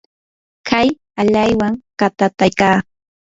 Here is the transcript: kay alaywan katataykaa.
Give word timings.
kay 0.69 0.87
alaywan 1.21 1.73
katataykaa. 1.99 2.77